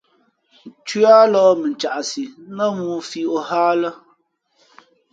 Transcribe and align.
Nthʉǎ 0.69 1.15
lōh 1.33 1.51
mα 1.61 1.69
caʼsi, 1.81 2.23
nά 2.55 2.65
mōō 2.77 2.97
fī 3.09 3.21
ǒ 3.35 3.37
hά 3.47 3.61
a 3.71 3.79
lά. 3.81 3.91